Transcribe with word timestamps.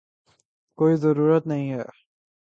کوئی 0.77 0.95
ضرورت 0.95 1.47
نہیں 1.47 1.71
ہے 1.71 1.83